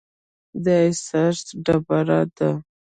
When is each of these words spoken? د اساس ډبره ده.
د 0.63 0.65
اساس 0.89 1.37
ډبره 1.65 2.21
ده. 2.37 2.49